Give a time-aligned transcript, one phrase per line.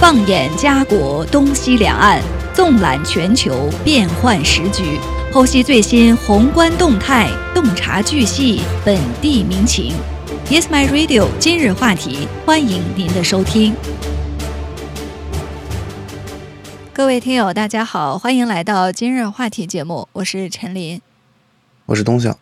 [0.00, 2.22] 放眼家国东西两岸，
[2.54, 4.98] 纵览全球变幻时局，
[5.30, 9.92] 剖析最新宏观动态，洞察巨细本地民情。
[10.48, 11.28] Yes, my radio。
[11.38, 13.74] 今日话题，欢迎您的收听。
[16.94, 21.02] 各位听友，大家好，欢迎来到今日话题节目，我是陈林，
[21.84, 22.38] 我是东晓。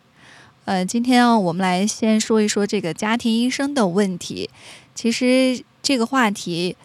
[0.63, 4.49] 呃，今天我们来先说一说这个家庭医生的问题。
[4.95, 6.77] 其实这个话题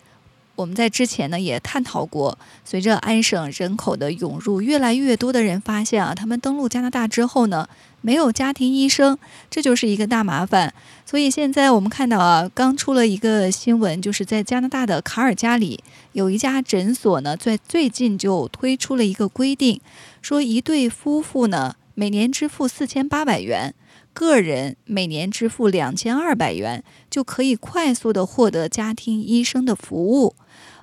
[0.56, 2.38] 我们在之前呢也探讨过。
[2.64, 7.68] 随着安省人口的涌入，越来越多的人发现啊，他们登陆加拿大之后呢，
[8.00, 9.18] 没有家庭医生，
[9.50, 10.72] 这就是一个大麻烦。
[11.04, 19.80] 所以现在我们看到啊，刚出了一个新闻，就是在加拿大的卡尔加里有一家诊所呢，在最近就推出了一个规定，
[20.22, 21.76] 说一对夫妇呢。
[21.96, 23.72] 每年支付四千八百元，
[24.14, 30.34] 个人每年支付两千二百元，就可以快速的获得家庭医生的服务。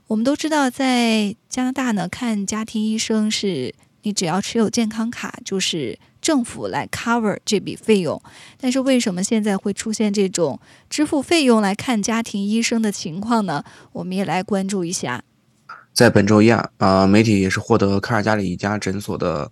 [0.08, 8.22] 我们都知道，在加拿大呢，看家庭医生是你只要持有健康卡，就是政府来 cover 这笔费用。
[8.59, 10.59] 但是为什么现在会出现这种
[10.90, 13.64] 支付费用来看家庭医生的情况呢？
[13.94, 15.24] 我们也来关注一下。
[15.94, 19.50] 在本周一啊，呃，媒体也是获得卡尔加里一家诊所的。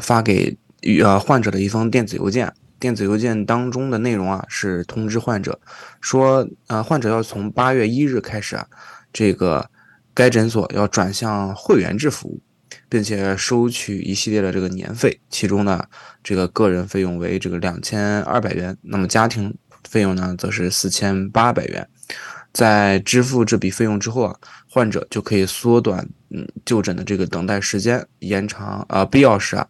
[0.00, 2.50] 发给与呃患者的一封电子邮件，
[2.82, 5.60] 电子邮件当中的内容啊是通知患者
[6.00, 8.66] 说，呃患者要从八月一日开始啊，
[9.12, 9.70] 这个
[10.12, 12.40] 该诊所要转向会员制服务，
[12.88, 15.84] 并且收取一系列的这个年费，其中呢
[16.24, 19.56] 这个个人费用为这个两千二百元，那么家庭
[19.88, 21.88] 费用呢则是四千八百元。
[22.52, 24.36] 在支付这笔费用之后啊，
[24.68, 29.66] 患者就可以缩短嗯就诊的这个等待时间，延长啊必要时啊，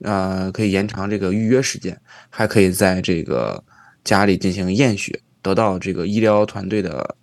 [0.00, 2.00] 呃可以延长这个预约时间，
[2.30, 3.62] 还可以在这个
[4.04, 7.14] 家里进行验血，得到这个医疗团队的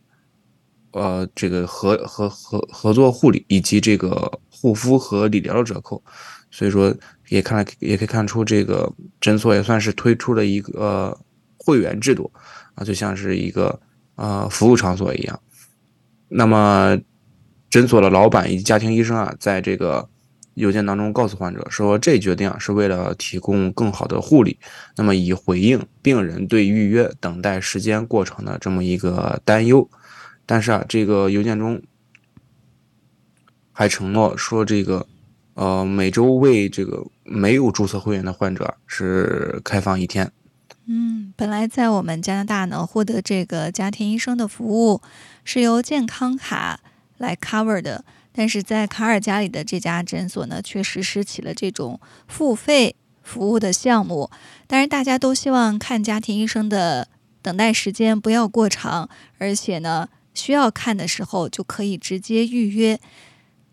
[0.91, 6.03] 呃这个合合合合作护理以及这个护肤和理疗的折扣，
[6.52, 6.95] 所以说
[7.30, 11.17] 也看也可以看出这个诊所也算是推出了一个
[11.58, 12.31] 会员制度
[12.76, 13.81] 啊，就像是一个。
[14.21, 15.39] 呃，服务场所一样。
[16.27, 16.95] 那么，
[17.71, 20.08] 诊所的老板以及家庭医生啊，在这个
[20.54, 24.59] 邮件当中告诉患者说，这决定啊是为了提供更好的护理，
[24.95, 29.89] 那么以回应病人对预约等待时间过程的这么一个担忧。
[30.45, 31.82] 但是啊，这个邮件中
[33.71, 35.08] 还承诺说，这个
[35.55, 40.32] 呃每周为这个没有注册会员的患者是开放一天。
[40.93, 45.02] 嗯，本来在我们加拿大呢，获得这个家庭医生的服务
[45.45, 46.81] 是由健康卡
[47.17, 48.03] 来 cover 的，
[48.33, 51.97] 但是在卡尔加里的这家诊所呢，却实施起了这种
[52.27, 54.29] 付费服务的项目。
[54.67, 57.08] 但是大家都希望看家庭医生的
[57.41, 62.99] 等待时间不要过长，而且呢，需要看的时候就可以直接预约。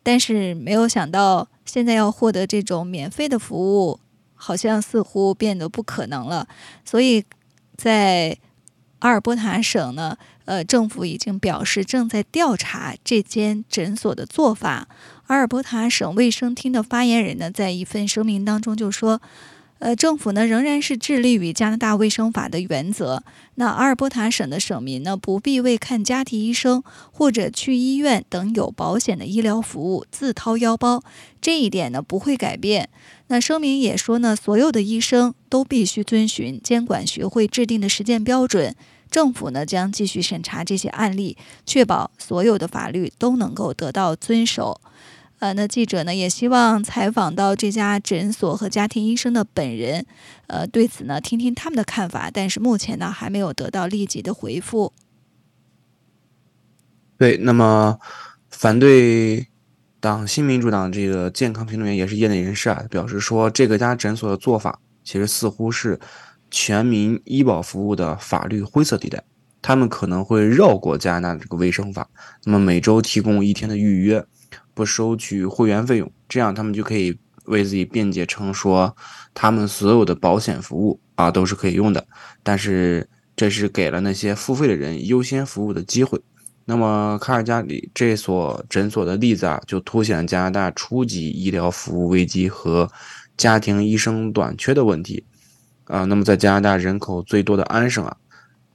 [0.04, 3.98] 但是没有想到，现在要获得这种免费的服务。
[4.38, 6.48] 好像似乎变得不可能了，
[6.84, 7.22] 所以
[7.76, 8.38] 在
[9.00, 10.16] 阿尔伯塔省呢，
[10.46, 14.88] 呃，政府已经表示正在调查这间诊所的做法。
[15.26, 19.20] 阿尔伯塔省卫生厅的发言人呢，在一份声明当中就说。
[19.80, 23.22] 呃，政府呢仍然是致力于加拿大卫生法的原则。
[23.60, 26.80] 那阿尔伯塔省的省民呢，不必为看家庭医生
[27.10, 31.02] 或者去医院等有保险的医疗服务自掏腰包，
[31.40, 32.88] 这一点呢不会改变。
[33.26, 38.76] 那声明也说呢，所有的医生都必须遵循监管学会制定的实践标准。
[39.10, 41.36] 政府呢将继续审查这些案例，
[41.66, 44.80] 确保所有的法律都能够得到遵守。
[45.38, 50.04] 呃，那记者呢也希望采访到这家诊所和家庭医生的本人，
[50.48, 54.92] 呃，对此呢听听他们的看法，但是目前呢还没有得到立即的回复。
[57.16, 57.98] 对，那么
[58.50, 59.46] 反对
[60.00, 66.00] 党新民主党这个健康评论员也是业内人士啊，表示说这个家诊所的做法其实似乎是
[66.50, 69.22] 全民医保服务的法律灰色地带，
[69.62, 72.08] 他们可能会绕过加拿大这个卫生法，
[72.44, 74.26] 那么每周提供一天的预约。
[74.78, 78.96] 不收取会员费用，这样他们就可以为自己辩解称说，
[79.34, 82.06] 他们所有的保险服务啊都是可以用的，
[82.44, 86.20] 但是这是给了那些付费的人优先服务的机会。
[86.64, 92.88] 那么卡尔加里这所诊所的例子啊，就凸显了加拿大初级医疗服务危机和
[93.36, 95.24] 家庭医生短缺的问题
[95.86, 96.04] 啊。
[96.04, 98.16] 那么在加拿大人口最多的安省啊，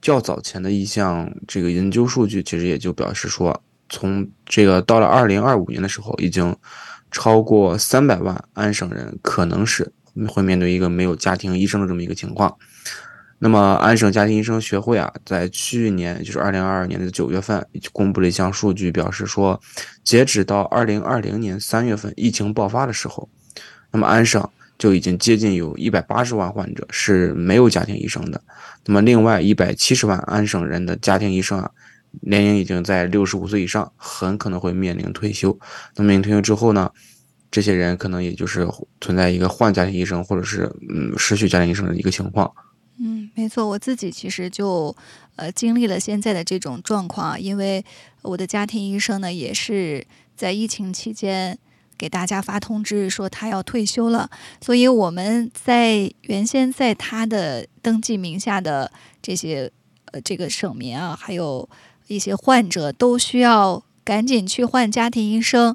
[0.02, 3.62] 较早前的一项这个研究数据，其实也就表示说。
[3.88, 6.56] 从这个到了二零二五年的时候，已经
[7.10, 9.92] 超过三百万安省人可能是
[10.28, 12.56] 会面对一个没有家庭医生的这么一个情况。
[13.38, 19.60] 那么安省家庭医生学会啊，在去年就是二零二二年的九月份，公布了一项数据，表示说，
[20.02, 23.28] 截止到二零二零年三月份疫情爆发的时候，
[23.92, 24.48] 那么安省
[24.78, 28.40] 就已经接近有一百八十万患者是没有家庭医生的。
[28.86, 31.70] 那么另外一百七十万安省人的家庭医生啊。
[32.22, 35.58] 年龄已经在六十五岁以上，很可能会面临退休。
[35.96, 36.90] 那么面临退休之后呢？
[37.50, 38.66] 这些人可能也就是
[39.00, 42.52] 存在一个换家庭医生，或者是嗯失去家庭医生的一个情况。
[42.98, 44.92] 嗯，没错，我自己其实就
[45.36, 47.84] 呃经历了现在的这种状况，因为
[48.22, 51.56] 我的家庭医生呢也是在疫情期间
[51.96, 54.28] 给大家发通知说他要退休了，
[54.60, 58.90] 所以我们在原先在他的登记名下的
[59.22, 59.70] 这些
[60.06, 61.70] 呃这个省民啊，还有。
[62.06, 65.74] 一些患者都需要赶紧去换家庭医生，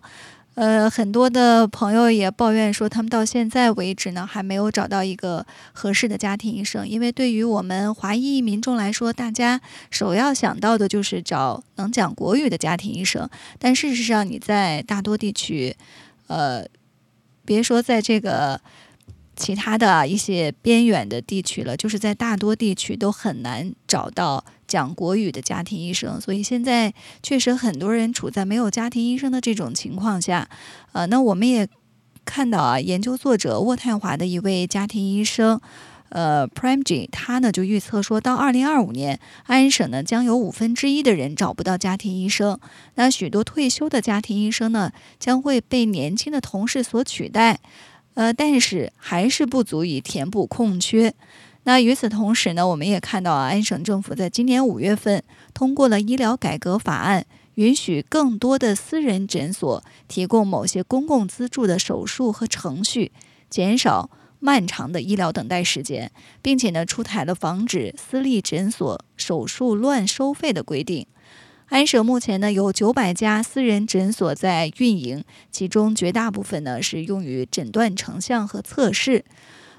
[0.55, 6.87] 呃，很多的朋友也抱怨说，他们到现在为止呢，还没有找到一个合适的家庭医生。
[6.87, 9.59] 因为对于我们华裔民众来说，大家
[9.89, 13.29] 首要想到的就是找能讲国语的家庭医生。
[13.57, 15.75] 但事实上，你在大多地区，
[16.27, 16.65] 呃，
[17.45, 18.61] 别说在这个。
[19.39, 26.93] 其他的一些边远的地区了，就是在大多地区都很难找到讲国语的家庭医生，所以现在
[27.23, 30.47] 确实很多人处在没有家庭医生的这种情况下。
[30.91, 31.67] 呃，那我们也
[32.25, 35.59] 看到啊，研究作者渥太华的一位家庭医生，
[36.09, 42.59] 呃，Premji，他呢就预测说到二零二五年，安省呢将有五分之一的人找不到家庭医生，
[42.95, 47.59] 那许多退休的家庭医生呢将会被年轻的同事所取代。
[48.15, 51.13] 呃，但是还是不足以填补空缺。
[51.63, 55.23] 那与此同时呢，我们也看到啊，安省政府在今年五月份
[55.53, 57.25] 通过了医疗改革法案，
[57.55, 63.11] 允许更多的私人诊所提供某些公共资助的手术和程序，
[63.49, 64.09] 减少
[64.39, 66.11] 漫长的医疗等待时间，
[66.41, 71.05] 并且呢，出台了防止私立诊所手术乱收费的规定。
[71.69, 79.23] 安省目前呢有九百家私人诊所在运营，其中绝大部分呢是用于诊断成像和测试。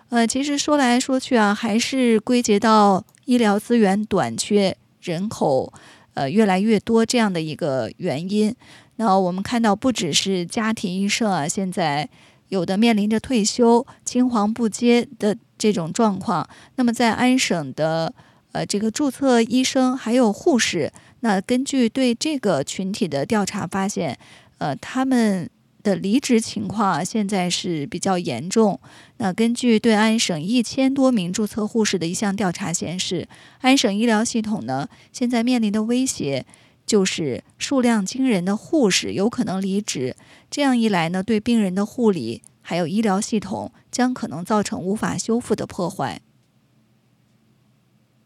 [0.09, 5.73] 呃，其实说来说去啊，还是归结到医疗资源短缺、人口
[6.15, 8.55] 呃越来越多这样的一个原因。
[8.97, 12.09] 那我们看到，不只是家庭医生啊，现在
[12.49, 16.49] 有的面临着退休、青黄不接的这种状况。
[16.77, 18.13] 那么在安省的
[18.53, 20.93] 呃这个注册医生还有护士。
[21.21, 24.19] 那根据对这个群体的调查发现，
[24.59, 25.49] 呃，他们
[25.83, 28.81] 的离职情况现在是比较严重。
[29.19, 33.29] 那根据对安省一千多名注册护士的一项调查显示，
[33.61, 36.47] 安省医疗系统呢现在面临的威胁
[36.87, 40.17] 就是数量惊人的护士有可能离职。
[40.51, 46.21] 这样一来呢，对病人的护理还有医疗系统将可能造成无法修复的破坏。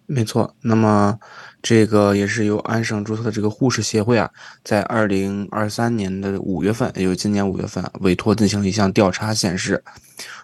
[0.06, 1.18] 没错，那么
[1.62, 4.30] 这个也是由安省注册的这个护士协会啊，
[4.62, 9.82] 在二零二三年的五月份，也就是今年五月份，委托进行了一项调查，显示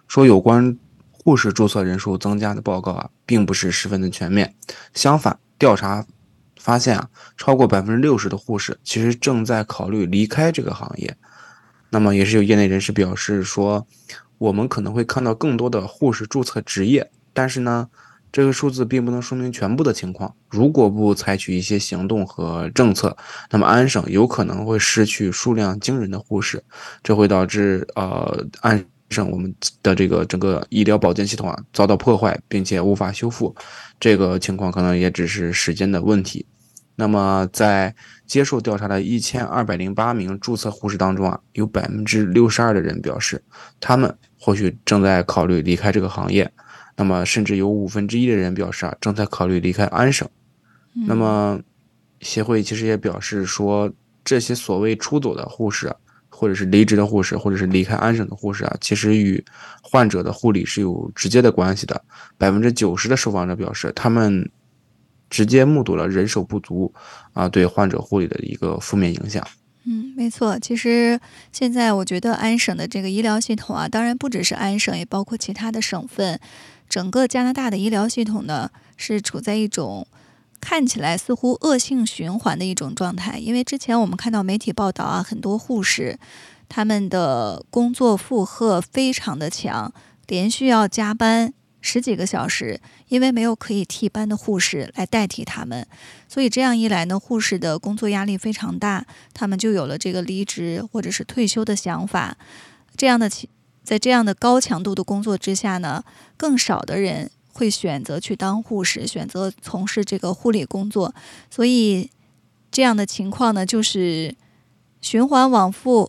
[0.09, 0.79] 说有关
[1.13, 4.55] 护士注册人数增加的报告啊，并不是十分的全面。
[4.95, 6.07] 相反，调查
[6.59, 11.15] 发现啊，超过百分之六十的护士其实正在考虑离开这个行业。
[11.91, 13.87] 那么，也是有业内人士表示说，
[14.39, 17.91] 我们可能会看到更多的护士注册职业，但是呢。
[18.33, 20.35] 这个数字并不能说明全部的情况。
[20.49, 23.17] 如果不采取一些行动和政策，
[23.51, 26.63] 那么安省有可能会失去数量惊人的护士，
[27.03, 29.53] 这会导致呃安省我们
[29.83, 33.55] 的这个整个医疗保健系统啊遭到破坏，并且无法修复。
[33.99, 36.47] 这个情况可能也只是时间的问题。
[36.95, 37.95] 那么在
[38.27, 43.43] 接受调查的一千二百零八名注册护士当中啊，有百分之六十二的人表示，
[43.81, 46.53] 他们或许正在考虑离开这个行业。
[47.01, 50.29] 那么，甚至有五分之一的人表示啊，正在考虑离开安省。
[51.07, 51.59] 那么，
[52.21, 53.91] 协会其实也表示说，
[54.23, 55.91] 这些所谓出走的护士，
[56.29, 59.43] 或者是离职的护士，或者是离开安省的护士啊，其实与
[59.81, 62.05] 患者的护理是有直接的关系的。
[62.37, 64.51] 百分之九十的受访者表示，他们
[65.31, 66.93] 直接目睹了人手不足
[67.33, 69.43] 啊对患者护理的一个负面影响。
[69.87, 70.59] 嗯，没错。
[70.59, 71.19] 其实
[71.51, 76.39] 现在我觉得安省的这个医疗系统啊，当然不只是安省，也包括其他的省份。
[76.91, 80.07] 整个加拿大的医疗系统呢，是处在一种
[80.61, 83.39] 看起来似乎恶性循环的一种状态。
[83.39, 86.19] 因为之前我们看到媒体报道啊，很多护士
[86.69, 89.93] 他们的工作负荷非常的强，
[90.27, 95.87] 连续要加班十几个小时，因为没有可以替班的护士来代替他们，
[96.29, 102.37] 所以这样一来呢，护士的工作压力非常大，他们就有了这个离职或者是退休的想法。
[102.97, 103.49] 这样的情。
[103.91, 106.05] 在这样的高强度的工作之下呢，
[106.37, 111.13] 更少的人会选择去当护士，选择从事这个护理工作，
[111.51, 112.09] 所以
[112.71, 114.37] 这样的情况呢，就是
[115.01, 116.09] 循环往复，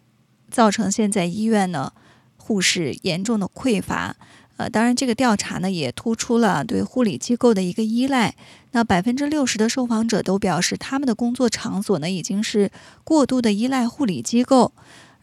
[0.51, 1.91] 造成现在医院呢
[2.37, 4.15] 护士严重的匮乏。
[4.57, 8.35] 呃，当然，这个调查呢也突出了对护理机构的一个依赖。
[8.73, 12.69] 那百分之六十的受访者都表示，他们的工作场所呢已经是
[13.03, 14.71] 过度的依赖护理机构。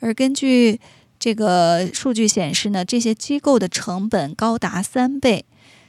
[0.01, 0.81] 而根据
[1.19, 5.45] 这个数据显示呢，这些机构的成本高达三倍。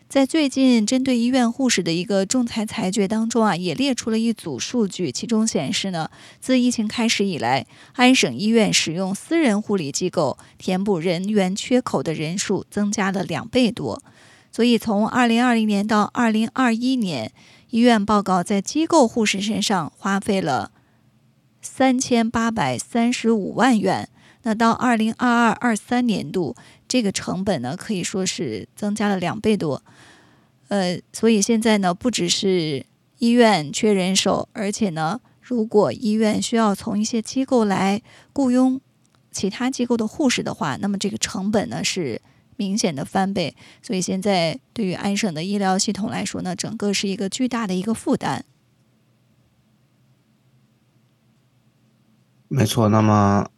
[0.07, 6.09] 在最近针对医院护士的一个仲裁裁决当中啊，也列出了一组数据，其中显示呢，
[6.41, 14.01] 自疫情开始以来，安省医院使用私人护理机构填补人员缺口的人数增加了两倍多。
[14.51, 17.31] 所以从二零二零年到二零二一年，
[17.69, 20.71] 医院报告在机构护士身上花费了
[21.62, 24.09] 三千八百三十五万元。
[24.43, 26.55] 那到二零二二二三年度，
[26.88, 29.84] 这个成本呢可以说是增加了两倍多。
[30.69, 32.86] 呃，所以现在呢，不只是
[33.17, 38.01] 医院缺人手，而且呢，如果医院需要从一些机构来
[38.34, 38.79] 雇佣
[39.31, 42.22] 其他机构的护士的话，那么这个成本呢是
[42.55, 43.55] 明显的翻倍。
[43.81, 48.46] 所以现在对于安省的医疗系统来说呢，整个是一个巨大的一个负担。
[52.48, 53.50] 没错，那么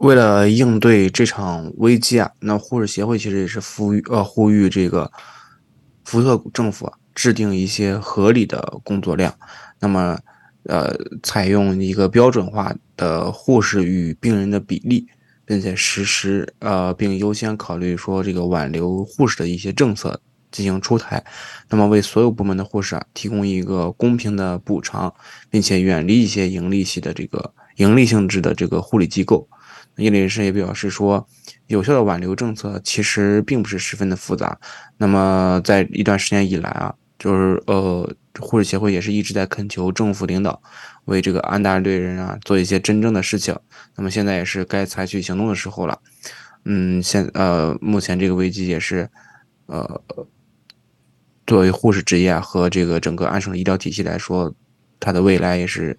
[0.00, 5.10] 为了应对这场危机啊，那护士协会其实也是呼吁呃呼吁这个。
[6.02, 9.32] 福特政府制定一些合理的工作量，
[9.78, 10.18] 那么，
[10.64, 10.92] 呃，
[11.22, 15.06] 采用一个标准化的护士与病人的比例，
[15.44, 21.24] 并且实施呃，并优先考虑说这个挽留护士的一些政策进行出台，
[21.68, 25.14] 那么为所有部门的护士啊提供一个公平的补偿，
[25.48, 29.48] 并且远离一些盈利系的这个盈利性质的这个护理机构。
[30.00, 31.26] 业内人士也表示说。
[31.66, 34.58] 有效的挽留政策其实并不是十分的复杂。
[34.98, 40.60] 那么，在一段时间以来啊，就是呃，护士协会也是一直在恳求政府领导
[41.04, 43.56] 为这个安大略人啊做一些真正的事情。
[43.94, 45.96] 那么现在也是该采取行动的时候了。
[46.64, 49.08] 嗯，现呃，目前这个危机也是
[49.66, 50.02] 呃，
[51.46, 54.52] 作为护士职业和这个整个安省医疗体系来说，
[54.98, 55.96] 它的未来也是。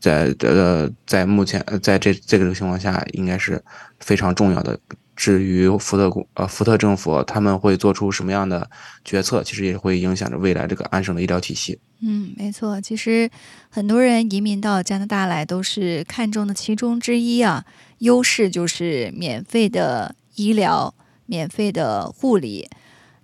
[0.00, 3.62] 在呃，在目前在这这个情况下，应该是
[4.00, 4.78] 非常重要的。
[5.14, 8.68] 至于福特公呃福特政府他们会做出什么样的
[9.04, 11.78] 决策，其实也会影响着未来这个安省的医疗体系。
[12.00, 12.80] 嗯，没错。
[12.80, 13.30] 其实
[13.68, 17.64] 很多人移民到加拿大来，都是看中的其中之一啊。
[17.98, 20.92] 优势就是免费的医疗、
[21.26, 22.68] 免费的护理。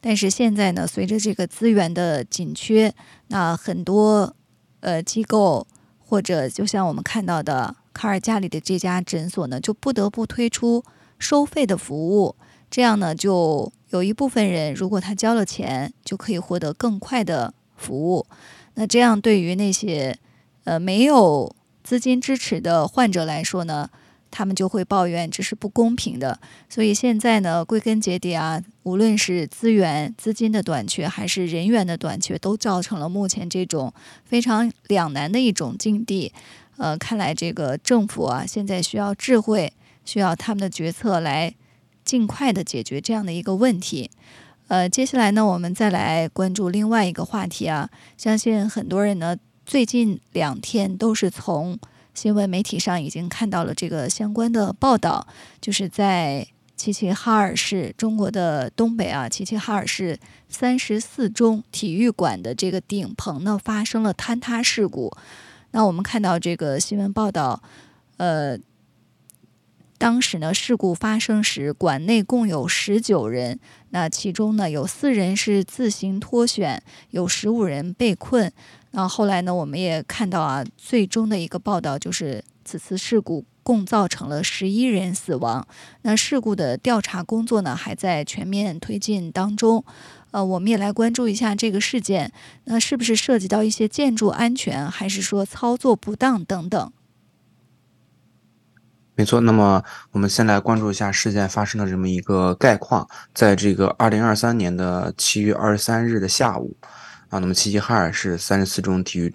[0.00, 2.94] 但是现在呢，随着这个资源的紧缺，
[3.28, 4.36] 那很多
[4.80, 5.66] 呃机构。
[6.08, 10.82] 或者就像我们看到的卡尔加里的这家诊所呢，就不得不推出
[11.18, 12.34] 收费的服务。
[12.70, 18.26] 这样呢，就有一部分人如果他交了钱，就可以获得更快的服务。
[18.74, 20.18] 那这样对于那些
[20.64, 23.90] 呃没有资金支持的患者来说呢？
[24.30, 33.92] 他们就会抱怨这是不公平的，所以现在呢，归根结底啊，无论是资源、资金的短缺，还是人员的短缺，都造成了目前这种
[34.25, 36.32] 非常两难的一种境地。
[36.76, 39.73] 呃，看来这个政府啊，现在需要智慧，
[40.04, 41.54] 需要他们的决策来
[42.04, 44.11] 尽快的解决这样的一个问题。
[44.68, 51.78] 呃，接下来呢，我们再来关注另外一个话题啊，相信很多人呢，最近两天都是从。
[52.18, 55.25] 新闻媒体上已经看到了这个相关的报道，
[55.60, 56.44] 就是在
[56.75, 65.16] 齐齐哈尔市中国的东北啊，齐齐哈尔市三十四中体育馆的这个顶棚呢发生了坍塌事故。
[65.70, 67.62] 那我们看到这个新闻报道，
[68.16, 68.58] 呃，
[69.96, 73.60] 当时呢事故发生时，馆内共有十九人，
[73.90, 78.52] 那其中呢有四人是自行脱险，有十五人被困。
[78.98, 79.54] 那后来呢？
[79.54, 85.64] 我们也看到啊，最终的一个报道就是此次事故共造成了十一人死亡。
[86.02, 89.84] 那事故的调查工作呢，还在全面推进当中。
[90.32, 92.32] 呃，我们也来关注一下这个事件，
[92.64, 96.92] 那是不是涉及到一些建筑安全，还是说操作不当等等？
[99.14, 99.40] 没错。
[99.40, 103.08] 那么我们先来关注一下事件发生的这么一个概况。
[103.32, 106.76] 在这个二零二三年的七月二十三日的下午。
[107.28, 109.35] 啊，那么齐齐哈尔市三十四中体育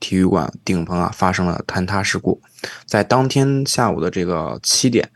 [0.00, 2.40] 体育馆顶棚啊发生了坍塌事故，
[2.86, 5.08] 在当天下午的这个七点，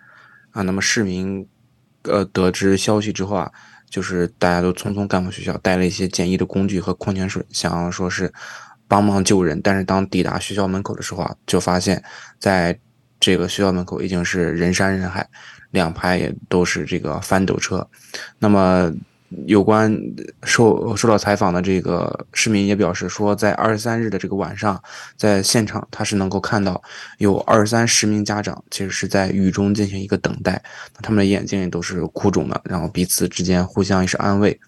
[0.50, 1.46] 啊，那么市民
[2.02, 3.50] 呃得知消息之后啊，
[3.88, 8.32] 就是大家都匆匆赶往学校，带了一些简易的工具和矿泉水，想要说是
[8.88, 9.60] 帮忙救人。
[9.62, 12.02] 但是当抵达学校门口的时候啊，就发现
[12.38, 12.78] 在
[13.20, 15.28] 这个学校门口已经是人山人海，
[15.70, 17.88] 两排也都是这个翻斗车。
[18.38, 18.92] 那么
[19.46, 19.94] 有关
[20.44, 24.82] 受受到采访的这个市民也表示说，在二十三日的这个晚上，
[25.16, 26.82] 在现场他是能够看到
[27.18, 30.62] 有二三十名家长其实是在雨中进行一个等待，
[31.02, 34.58] 他们的眼睛也都是哭肿的，然后彼此之间互相也是安慰。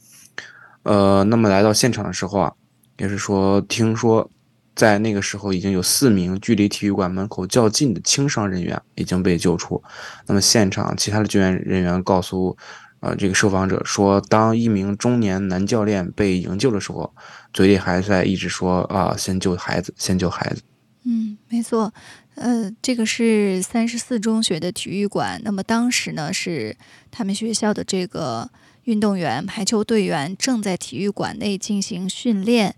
[0.82, 2.52] 呃，那么来到现场的时候啊，
[2.98, 4.30] 也是说听说。
[4.76, 9.80] 在那个时候，已经有四名距离体育馆门口较近的轻伤人员已经被救出。
[10.26, 12.56] 那么，现场其他的救援人员告诉，
[13.04, 17.14] 呃，这个受访者说，当一名中年男教练被营救的时候，
[17.52, 20.62] 嘴里还在一直说：“啊，先救孩子，先救孩子。”
[21.04, 21.92] 嗯，没错。
[22.36, 25.38] 呃，这个是三十四中学的体育馆。
[25.44, 26.76] 那么当时呢，是
[27.10, 28.50] 他们学校的这个
[28.84, 32.74] 运动员、排球队员正在体育馆内进行训练。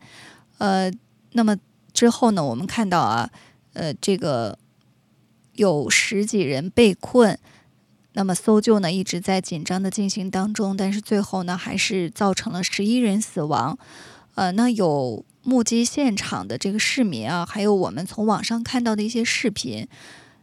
[0.59, 0.90] 呃，
[1.33, 1.56] 那么。
[1.95, 3.30] 之后呢，我们看到啊，
[3.73, 4.59] 呃，这个
[5.54, 7.38] 有十几人被困，
[8.16, 13.78] 那么搜救呢一直在紧张的进行当中，但是最后呢还是造成了十一人死亡。
[14.35, 19.87] 呃，那有目击现场的这个市民啊，还有我们从网上看到的一些视频，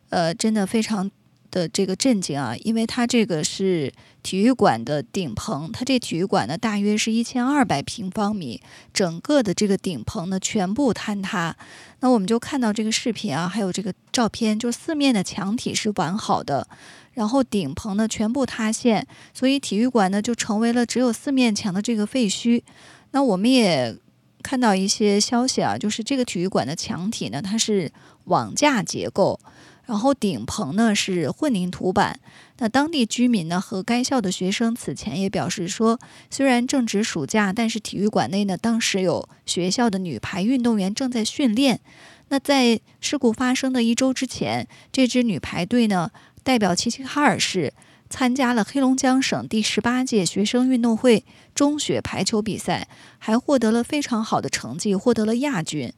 [0.10, 1.10] 呃，真的非常。
[1.54, 8.60] 的这个震惊啊，因为它这个是体育馆的顶棚，它这体育馆呢大约是一千二百平方米，
[8.92, 11.56] 整个的这个顶棚呢全部坍塌。
[12.00, 16.68] 那我们就看到这个视频啊，还有这个照片，就四面的墙体是完好的，
[17.14, 22.62] 然后顶棚呢全部塌陷，所以体育馆呢就成为了只有四面墙的这个废墟。
[23.12, 23.96] 那我们也
[24.42, 27.92] 看到一些消息啊，就是这个体育馆的墙体呢它是
[28.26, 29.40] 网架结构。
[29.86, 32.18] 然后顶棚呢是混凝土板。
[32.60, 41.82] 那当地居民呢和该校的学生此前也表示说，虽然正值暑假，但是体育馆内呢当时有学校的女排运动员正在训练。
[42.30, 46.10] 那在事故发生的一周之前，这支女排队呢
[46.44, 47.74] 代表齐齐哈尔市
[48.10, 55.92] 参加了黑龙江省第十八届学生运动会中学排球比赛，还获得了非常好的成绩，获得了亚军。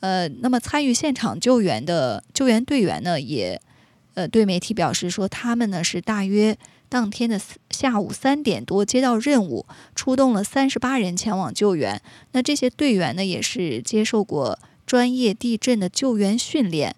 [0.00, 3.60] 呃，那么参与现场救援的救援队员呢，也
[4.14, 6.56] 呃对媒体表示说，他们呢是大约
[6.88, 12.00] 当天的下午三点多接到任务，出动了三十八人前往救援。
[12.32, 16.94] 那这些队员呢，也是接受过专业地震的救援训练。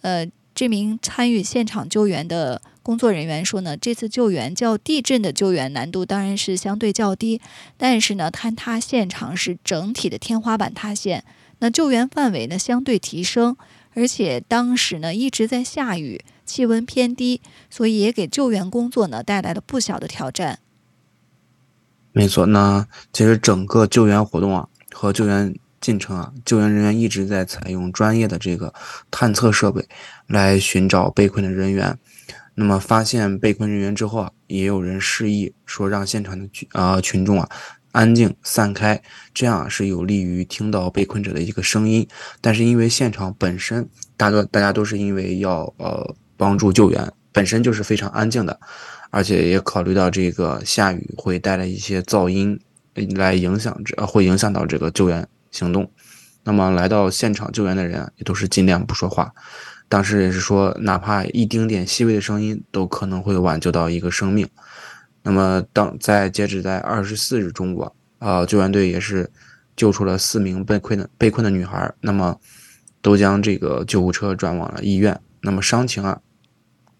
[0.00, 7.42] 呃，这名参与现场救援的工作人员说呢，这次救援较地震的救援难度当然是相对较低，
[7.76, 11.22] 但是呢，坍塌现场是整体的天花板塌陷。
[11.58, 13.54] 那救援范围呢相对提升，
[13.92, 20.60] 而且当时呢一直在下雨，气温偏低，所以也给救援工作呢带来了不小的挑战。
[22.12, 25.54] 没错，那其实整个救援活动啊和救援
[25.86, 28.74] 进程啊，救援人员一直在采用专业的这个
[29.08, 29.86] 探测设备
[30.26, 31.96] 来寻找被困的人员。
[32.56, 37.48] 那么发现被困人员之后啊，也有人示意说让现场的群啊群众啊。
[37.92, 39.00] 安静散开，
[39.32, 42.06] 这样是有利于听到被困者的一个声音。
[42.42, 48.60] 但是因为现场本身，大多大家都是因为要呃帮助救援，本身就是非常安静的，
[49.10, 52.60] 而且也考虑到这个下雨会带来一些噪音，
[53.14, 55.90] 来影响这会影响到这个救援行动。
[56.44, 59.32] 那么来到现场救援的人也都是尽量不说话。
[59.88, 64.48] 当时也是说，哪怕一丁点细微的声音，都可能会挽救到一个生命。
[65.22, 69.30] 那么，当在截止在二十四日中午，啊，救援队也是
[69.74, 71.92] 救出了四名被困的被困的女孩。
[72.00, 72.38] 那么，
[73.00, 75.20] 都将这个救护车转往了医院。
[75.40, 76.20] 那么伤情啊，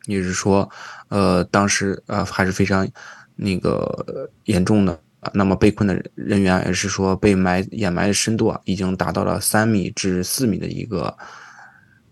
[0.06, 0.68] 也是说，
[1.08, 2.88] 呃，当时呃还是非常
[3.34, 5.00] 那个严重的。
[5.34, 11.16] 那么被困的人员也是说，被埋掩埋的深度啊，已经达到了三米至四米的一个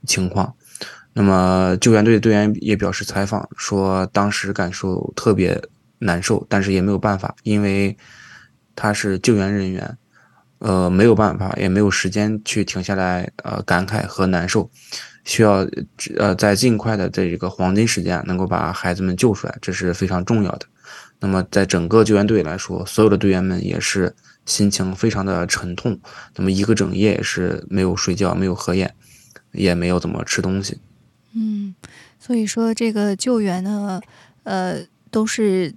[0.07, 0.55] 情况。
[1.12, 5.61] 那么救援队队员也表示，采访说，当时感受特别。
[5.98, 7.96] 难受，但是也没有办法，因为
[8.77, 9.96] 他是救援人员，
[10.59, 14.70] 呃，没有办法，也没有时间去停下来，呃，感慨和难受，
[15.24, 15.66] 需要
[16.18, 20.66] 呃在尽快的这个黄金时间能够把孩子们救出来，这是非常重要的。
[21.24, 25.98] 那么在整个救援队来说，所有的队员们也是心情非常的沉痛，
[26.37, 28.94] 那么一个整夜也是没有睡觉，没有合眼，
[29.52, 30.78] 也没有怎么吃东西。
[31.32, 31.74] 嗯，
[32.20, 34.02] 所以说这个救援呢，
[34.42, 35.74] 呃，都是。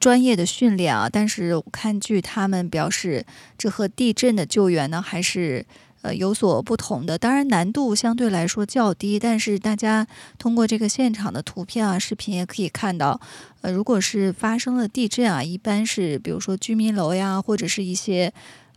[0.00, 3.24] 专业的训练啊，但是我看据他们表示，
[3.56, 5.64] 这和地震的救援呢还是
[6.04, 7.16] 呃有所不同的。
[7.16, 10.06] 当然难度相对来说较低，但是大家
[10.38, 13.18] 通过这个现场的图片啊、视频也可以看到，
[13.62, 18.32] 呃，如果是发生了地震啊，一般是比如说居民楼呀，或者是一些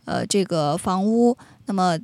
[0.06, 1.36] 呃这个房屋，
[1.66, 1.98] 那么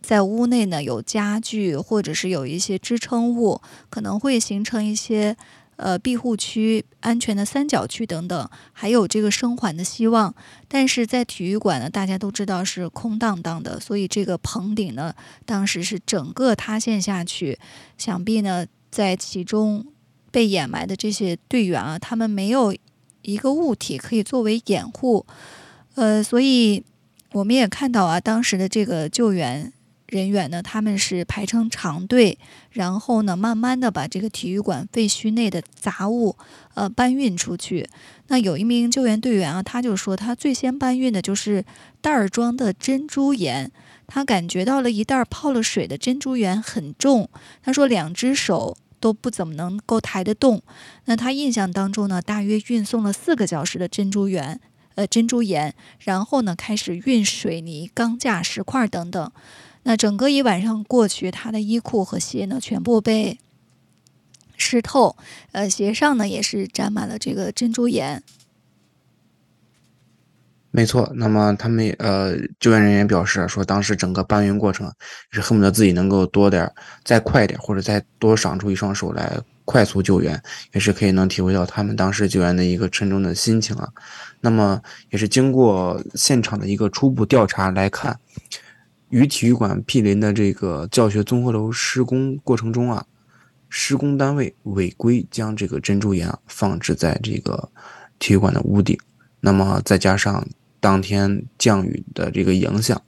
[0.00, 5.36] 在屋内呢有家具或者是有一些支撑物，可能会形成一些。
[5.80, 10.34] 呃庇护区、安全的三角区等等，还有这个生还的希望。
[10.68, 15.14] 但是在体育馆呢，大家都知道是空荡荡的，所以这个棚顶呢，
[15.46, 17.58] 当时是整个塌陷下去。
[17.96, 19.86] 想必呢，在其中
[20.30, 22.76] 被掩埋的这些队员啊，他们没有
[23.22, 25.26] 一个物体可以作为掩护，
[25.94, 26.84] 呃，所以
[27.32, 29.72] 我们也看到啊，当时的这个救援。
[30.10, 32.36] 人员呢，他们是排成长队，
[32.70, 36.36] 然后呢，慢慢的把这个体育馆废墟内的杂物，
[36.74, 37.88] 呃，搬运出去。
[38.26, 41.64] 那有一名救援队员啊，他就说，他最先搬运的就是
[42.00, 43.70] 袋儿装的珍珠岩，
[44.08, 47.30] 他感觉到了一袋泡了水的珍珠岩很重，
[47.62, 50.60] 他说两只手都不怎么能够抬得动。
[51.04, 54.60] 那他印象当中呢，大约运送了四个小时的珍珠岩，
[54.96, 59.30] 呃，珍珠岩，然后呢，开始运水泥、钢架、石块等等。
[59.82, 63.38] 那整个一晚上过去，他的衣裤和鞋呢，全部被
[64.56, 65.16] 湿透，
[65.52, 68.22] 呃，鞋上呢也是沾满了这个珍珠岩。
[70.70, 74.92] 没错，那么他们呃，救援人员表示说，当时整个搬运过程
[75.30, 76.70] 是恨不得自己能够多点、
[77.02, 80.40] 再快点，或者再多长出一双手来快速救援，
[80.72, 83.88] 也是可以能体会到他们当时救援的一个沉重的心情啊。
[84.42, 88.20] 那么也是经过现场的一个初步调查来看。
[89.10, 93.04] 与体育馆毗邻的这个教学综合楼施工过程中啊，
[93.68, 97.68] 施工单位违规将这个珍珠岩放置在这个
[98.18, 98.98] 体育馆的屋顶。
[99.40, 100.46] 那么再加上
[100.80, 103.00] 当天降雨的这个影响，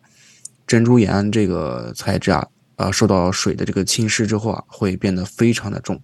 [0.67, 6.01] 珍珠岩这个材质啊，呃，受到水的这个侵蚀之后啊，会变得非常的重，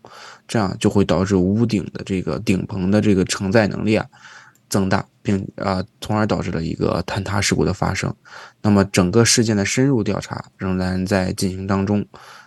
[0.47, 4.07] 这样就会导致屋顶的这个顶棚的这个承载能力啊。
[4.69, 8.15] 增大，并啊，从而导致了一个坍塌事故的发生。
[8.63, 12.07] 那么，整个事件的深入调查仍然在进行当中。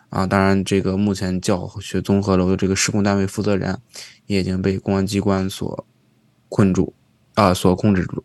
[0.10, 3.80] 啊，当然，这个目前教学综合楼的这个施工单位负责人
[4.26, 5.86] 也已经被公安机关所
[6.50, 6.94] 困住，
[7.36, 8.24] 啊，所控制住。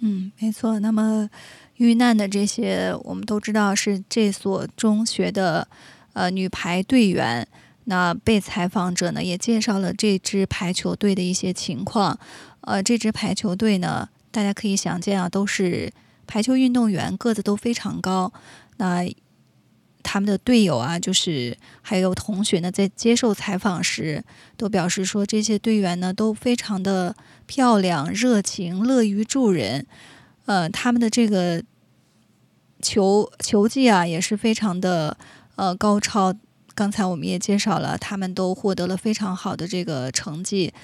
[0.00, 0.80] 嗯，没错。
[0.80, 1.30] 那么，
[1.76, 5.68] 遇难的这些，我们都知道是这所中学的
[6.14, 7.46] 呃女排队员。
[7.86, 12.18] 那被采访者呢也介绍了这支排球队的一些情况。
[12.66, 15.92] 呃，这支排球队呢，大家可以想见啊，都是
[16.26, 18.32] 排球运动员，个子都非常高。
[18.78, 19.04] 那
[20.02, 24.22] 他们的队友啊，就是还有同学呢，在接受采访时
[24.56, 27.14] 都表示说，这些队员呢都非常的
[27.46, 29.86] 漂亮、热情、乐于助人。
[30.46, 31.62] 呃，他们的这个
[32.82, 35.16] 球球技啊，也是非常的
[35.56, 36.34] 呃高超。
[36.74, 40.74] 刚才我们也介绍了，他们都获得了非常好的这个成绩。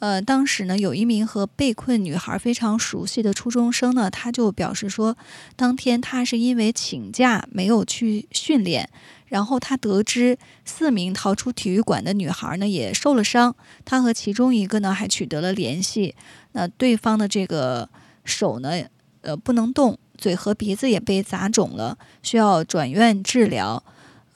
[0.00, 5.16] 呃，当时呢，有一名和被困女孩非常熟悉的初中生呢，他就表示说，
[5.56, 8.88] 当天他是因为请假没有去训练，
[9.26, 16.14] 然后他得知四名逃出体育馆的女孩呢也受了伤，他和其中一个呢还取得了联系。
[16.52, 17.88] 那对方的这个
[18.24, 18.70] 手呢，
[19.22, 23.82] 呃，不能动，嘴和鼻子也被砸肿了，需要转院治疗。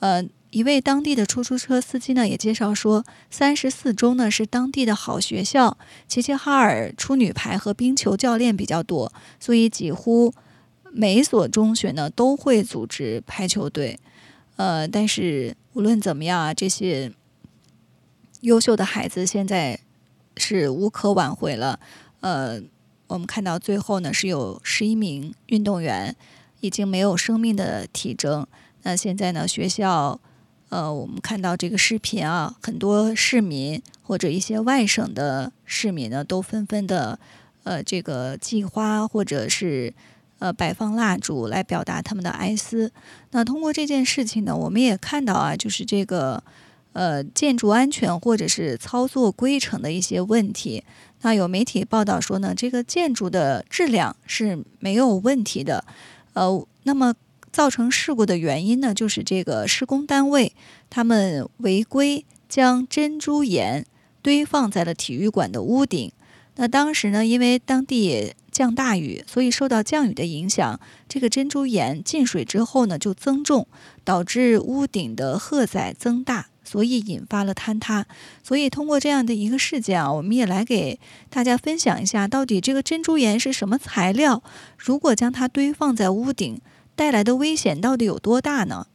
[0.01, 0.25] 呃。
[0.53, 9.11] 一位当地的出租车司机呢，也介绍说，三十四中呢是当地的好学校，齐齐哈尔出女排和冰球教练比较多，
[9.41, 10.35] 所以几乎
[10.93, 13.99] 每所中学呢都会组织排球队。
[14.57, 17.11] 呃，但是无论怎么样啊，这些
[18.43, 19.81] 优秀的孩子现在
[20.37, 21.81] 是无可挽回了。
[22.21, 22.61] 呃，
[23.07, 26.15] 我们看到最后呢，是有十一名运动员
[26.61, 28.47] 已经没有生命的体征。
[28.83, 30.21] 那现在呢，学校。
[30.73, 37.19] 呃，我们看到这个视频啊，很多市民或者一些外省的市民呢，都纷纷的
[37.65, 39.93] 呃这个寄花或者是
[40.39, 42.91] 呃摆放蜡烛来表达他们的哀思。
[43.33, 46.43] 那通过这件事情呢，我们也看到啊，就是这个
[46.95, 50.83] 呃建筑安全或者是操作规程的一些问题。
[51.21, 55.85] 那有媒体报道说呢，这个建筑的质量是没有问题的。
[56.33, 57.13] 呃，那么。
[57.53, 60.55] 造成事故的原因呢，就是这个施工单位
[60.89, 63.85] 他们违规将珍珠岩
[64.23, 66.11] 堆放在了体育馆的屋顶。
[66.57, 73.67] 那当时呢，因为当地降大雨，所以受到降雨的影响，这个珍珠岩进水之后呢，就增重，
[74.05, 78.07] 导致屋顶的荷载增大，所以引发了坍塌。
[78.43, 80.99] 所以通过这样的一个事件啊，我们也来给
[81.31, 84.43] 大家分享一下，到底这个珍珠岩是什么材料？
[84.77, 86.61] 如果将它堆放在屋顶。
[87.03, 88.87] 带来的危险到底有多大呢？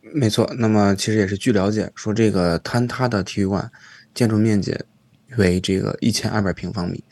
[0.00, 3.70] 没错，那么其实也是据了解，说这个坍塌的体育馆
[4.14, 4.74] 建筑面积
[5.36, 7.04] 为这个一千二百平方米，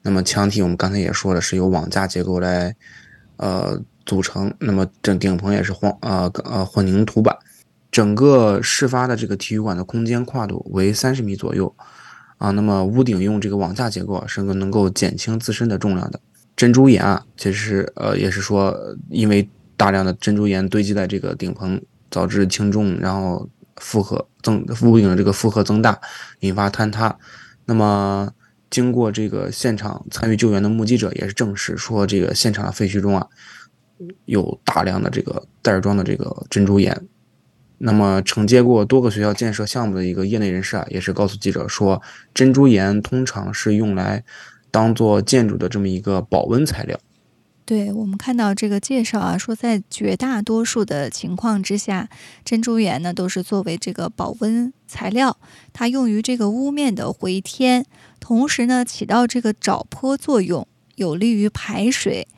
[0.00, 2.74] 那么墙体我们刚才也说了是由网架结构来
[3.36, 7.36] 呃组成，那么整顶棚也是黄呃呃混凝土板，
[7.92, 11.70] 整个事发的这个体育馆的空间跨度为三十米左右，
[12.38, 12.50] 啊。
[12.52, 16.18] 那么屋顶用这个网架结构啊，是能够减轻自身的重量的。
[16.56, 18.74] 珍珠岩啊，其实呃也是说，
[19.10, 26.00] 因为大量的珍珠岩堆积在这个顶棚，导致轻重，然后负荷增屋顶的这个负荷增大，
[26.40, 27.16] 引发坍塌。
[27.66, 28.32] 那么
[28.70, 33.26] 经过这个现场参与救援的目击者也是证实说，这个现场的废墟中啊，
[34.24, 37.06] 有大量的这个袋装的这个珍珠岩。
[37.78, 42.00] 那么承接过多个学校建设项目的一个业内人士啊，也是告诉记者说，
[42.32, 44.24] 珍珠岩通常是用来。
[44.70, 46.98] 当做建筑的这么一个保温材料，
[47.66, 52.08] 对我们看到这个介绍啊，说在绝大多数的情况之下，
[52.44, 55.38] 珍珠岩呢都是作为这个保温材料，
[55.72, 57.86] 它用于这个屋面的回填，
[58.20, 62.28] 同时呢起到这个沼坡作用，有利于排水。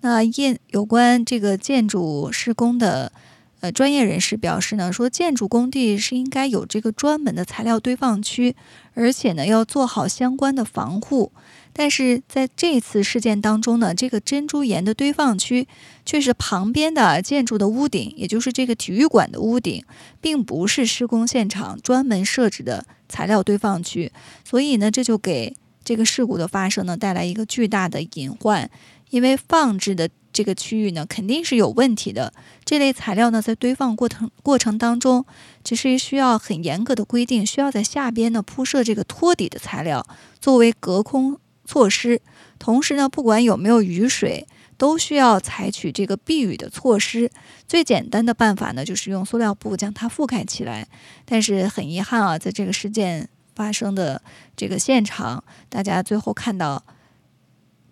[0.00, 3.12] 那业有关这个建筑施工的。
[3.60, 8.56] 呃，专业人士表示呢，说建筑工地是应该有这个专门的材料堆放区，
[8.94, 11.30] 而且呢要做好相关的防护。
[11.72, 15.66] 但是在这次事件当中呢，这个珍珠岩的堆放区
[16.04, 19.84] 却是旁边的建筑的屋顶，也就是这个体育馆的屋顶，
[20.20, 24.12] 并不是施工现场专门设置的材料堆放区。
[24.44, 28.70] 所以呢，这就给这个事故的发生呢带来一个巨大的隐患，
[29.10, 30.08] 因为放置的。
[30.34, 32.32] 这个区域呢，肯定是有问题的。
[32.64, 35.26] 这类材料呢，在堆放过程过程当中，
[35.62, 40.06] 其实需要很严格的规定，需要在下边呢铺设这个托底的材料，
[40.40, 42.20] 作为隔空措施。
[42.58, 44.46] 同时呢，不管有没有雨水，
[44.76, 47.30] 都需要采取这个避雨的措施。
[47.66, 50.88] 最简单的办法呢，就是用塑料布将它覆盖起来。
[51.24, 54.22] 但是很遗憾啊，在这个事件发生的
[54.56, 56.82] 这个现场，大家最后看到。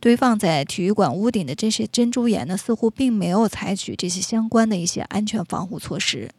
[0.02, 6.30] 堆放在体育馆屋顶的这些珍珠岩呢，似乎并没有采取这些相关的一些安全防护措施。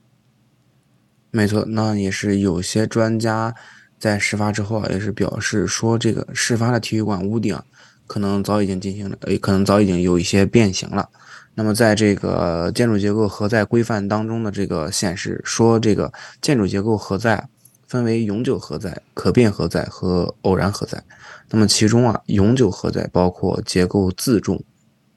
[1.30, 3.54] 没错，那也是有些专家
[4.02, 7.58] 在事发之后啊，也是表示说，这个事发的体育馆屋顶
[8.06, 11.08] 可能早已经进行了，也可能早已经有一些变形了。
[11.54, 16.12] 那么，在这个建筑结构荷载规范当中的这个显示说，这个
[16.42, 17.48] 建筑结构荷载。
[17.88, 21.04] 分为永久荷载、可变荷载和偶然荷载。
[21.50, 24.64] 那么其中啊，永久荷载包括结构自重、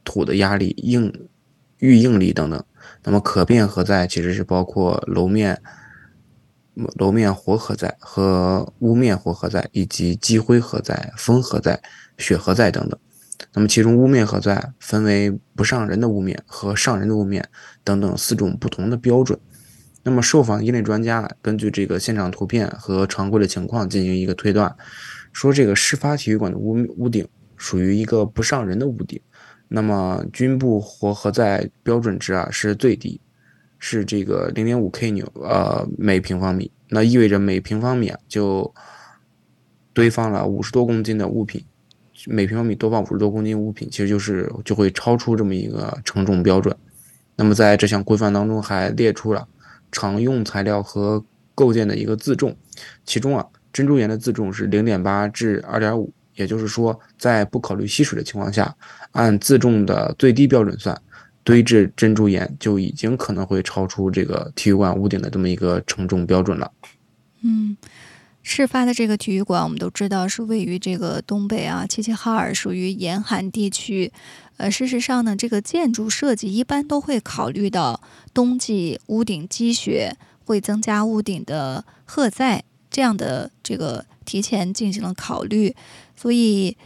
[0.03, 1.29] 土的压力、应
[1.79, 2.61] 预应力等等。
[3.05, 5.62] 那么可变荷载其实是包括楼面
[6.97, 11.81] 楼面活荷载和屋面活荷载，以及积灰荷载、风荷载、
[12.19, 12.99] 雪荷载等等。
[13.53, 17.49] 那么其中屋面荷载分为不上人的屋面和上人的屋面
[17.83, 19.39] 等等四种不同的标准。
[20.03, 24.77] 那么，受访业内专家根据这个现场图片和常规的情况进行一个推断，
[25.33, 29.19] 说这个事发体育馆的屋屋顶属于一个不上人的屋顶。
[29.69, 33.19] 那么，均部活荷载标准值啊是最低，
[33.87, 36.70] 是这个零点五 k 纽呃每平方米。
[36.88, 38.73] 那意味着每平方米啊就
[39.92, 41.62] 堆放了五十多公斤的物品，
[42.27, 46.75] 每平方米多放五十多公斤物品，其实就是就会超出这么一个承重标准。
[47.37, 49.47] 那么，在这项规范当中还列出了。
[49.92, 52.57] 常用材料和构件的一个自重，
[53.05, 58.75] 其中啊，珍珠岩的自重是零点八至二点五，也就是说，在不考虑吸水的情况下，
[59.12, 61.01] 按自重的最低标准算，
[61.44, 66.72] 堆置珍珠岩就已经可能会超出这个体育馆屋顶的这么一个承重标准了。
[67.42, 67.76] 嗯，
[68.42, 74.11] 事发的这个体育馆，我们都知道是位于这个东北啊，齐齐哈尔属于严寒地区。
[74.57, 78.00] 呃，事实上呢，这个建筑设计一般都会考虑到
[78.33, 85.74] 冬季屋顶积雪会增加屋顶的荷载这样的这个提前进行了考虑，
[86.16, 86.76] 所以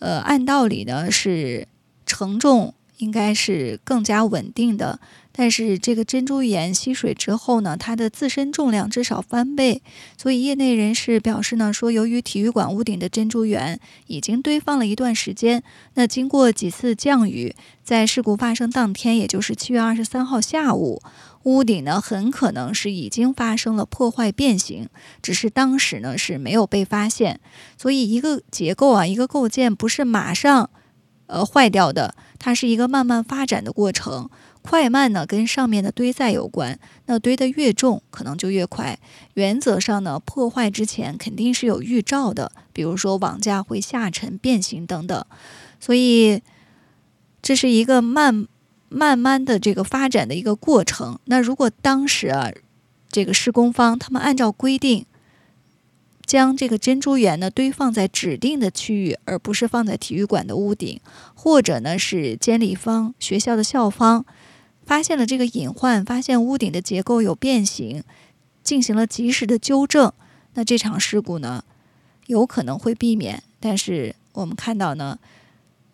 [0.00, 1.66] 呃，按道理呢是
[2.04, 2.74] 承重
[3.04, 4.98] 应该是更加稳定的。
[5.36, 9.82] 但是这个珍珠岩吸水之后呢，它的自身重量至少翻倍，
[10.16, 15.62] 所以业内人士表示呢，说由于体育馆屋顶的珍珠岩已经堆放了一段时间，
[15.94, 21.02] 那经过几次降雨，在事故发生当天，也就是七月二十三号下午，
[21.42, 24.88] 屋顶呢很可能是已经发生了破坏变形，
[25.20, 27.40] 只是当时呢是没有被发现。
[27.76, 30.70] 所以一个结构啊，一个构件不是马上
[31.26, 32.14] 呃坏掉的，
[32.44, 34.28] 它是一个慢慢发展的过程。
[34.60, 36.78] 快慢呢，跟上面的堆载有关。
[37.06, 38.98] 那堆得越重，可能就越快。
[39.32, 45.24] 原则上呢，破坏之前肯定是有预兆的，比如说网架会下沉、变形等等。
[45.80, 46.42] 所以
[47.40, 48.46] 这是一个慢
[48.90, 51.18] 慢慢的这个发展的一个过程。
[51.24, 52.50] 那如果当时啊，
[53.08, 55.06] 这个施工方他们按照规定，
[56.26, 61.00] 将这个珍珠岩呢堆放在指定的区域，而不是放在体育馆的屋顶，
[61.34, 64.24] 或者呢是监理方、学校的校方。
[64.86, 68.04] 发现了这个隐患，发现屋顶的结构有变形，
[68.62, 70.12] 进行了及时的纠正，
[70.52, 71.64] 那这场事故呢，
[72.26, 75.18] 有可能会避免，但是我们看到呢，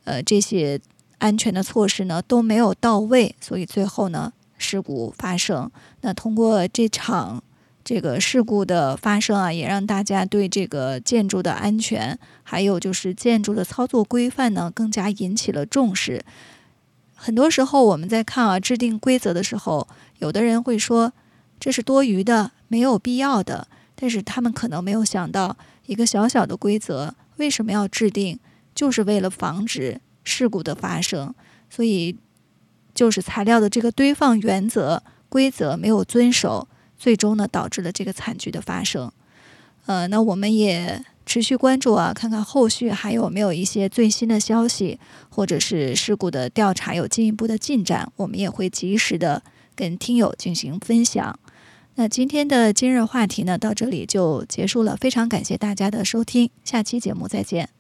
[0.03, 0.81] 呃，这些
[1.19, 5.71] 安全的措施呢都没有到位，所以最后呢事故发生。
[6.01, 7.41] 那通过这场
[7.83, 16.23] 这个事故的发生啊，也让大家对这个建筑的安全，还有就是建筑的操作规范呢，更加引起了重视。
[17.15, 19.89] 很多时候我们在看啊制定规则的时候，
[20.19, 21.13] 有的人会说
[21.59, 25.57] 这是多余的、没有必要的，但是他们可能没有想到。
[25.87, 28.39] 一个小小的规则为什么要制定？
[28.77, 31.35] 就是为了防止事故的发生。
[31.69, 32.17] 所以，
[32.95, 36.69] 就是材料的这个堆放原则规则没有遵守，
[37.01, 39.11] 最终呢导致了这个惨剧的发生。
[39.87, 49.43] 呃，那我们也持续关注啊，看看后续还有没有一些最新的消息，或者是事故的调查有进一步的进展，我们也会及时的
[49.75, 51.37] 跟听友进行分享。
[51.95, 54.97] 那今天的今日话题呢，到这里就结束了。
[54.97, 57.80] 非常感谢大家的收听，下期节目再见。